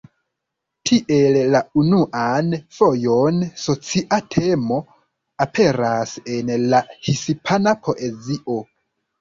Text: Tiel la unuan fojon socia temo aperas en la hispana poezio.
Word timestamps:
Tiel 0.89 1.35
la 1.55 1.59
unuan 1.81 2.49
fojon 2.79 3.37
socia 3.65 4.19
temo 4.37 4.81
aperas 5.47 6.15
en 6.39 6.51
la 6.75 6.81
hispana 7.11 7.77
poezio. 7.87 8.61